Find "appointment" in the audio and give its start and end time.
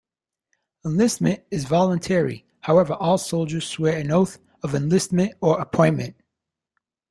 5.61-6.15